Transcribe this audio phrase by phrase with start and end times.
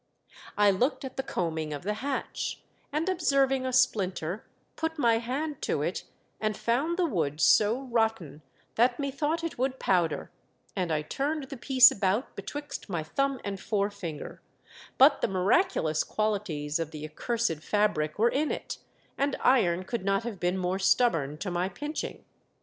[0.57, 5.61] I looked at the coaming of the hatch, and observing a splinter, put my hand
[5.61, 6.05] to it
[6.39, 8.41] and found the wood so rotten
[8.73, 10.31] that methought it would powder,
[10.75, 14.41] and I turned the piece about betwixt my thumb and forefinger,
[14.97, 18.79] but the miraculous qualities of the accursed fabric were in it
[19.19, 22.25] and iron could not have been more stubborn to my pinching.